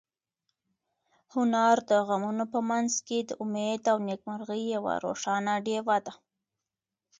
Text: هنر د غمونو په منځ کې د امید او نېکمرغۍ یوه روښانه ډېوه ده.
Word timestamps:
هنر 1.33 1.75
د 1.89 1.91
غمونو 2.07 2.45
په 2.53 2.59
منځ 2.69 2.91
کې 3.07 3.17
د 3.29 3.31
امید 3.43 3.81
او 3.91 3.97
نېکمرغۍ 4.07 4.63
یوه 4.75 4.93
روښانه 5.05 5.53
ډېوه 5.65 5.97
ده. 6.05 6.13